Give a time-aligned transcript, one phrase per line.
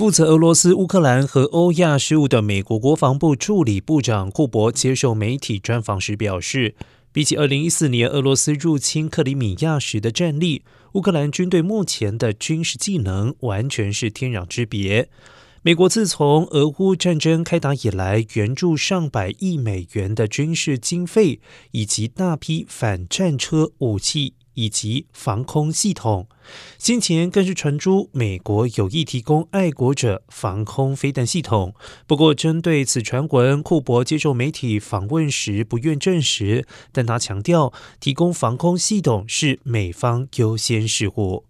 [0.00, 6.74] 负责俄罗斯、乌克兰和欧亚事务的美国国防部助理部长库珀接受媒体专访时表示，
[7.12, 15.10] 比起2014年俄罗斯入侵克里米亚时的战力，乌克兰军队目前的军事技能完全是天壤之别。
[15.60, 21.40] 美国自从俄乌战争开打以来，援助上百亿美元的军事经费，
[21.72, 24.32] 以及大批反战车、武器。
[24.60, 26.28] 以及防空系统，
[26.76, 31.74] 先前更是传出美国有意提供爱国者防空飞弹系统。
[32.06, 41.49] 不过，针对此传闻，库伯接受媒体访问时不愿证实，但他强调提供防空系统是美方优先事务。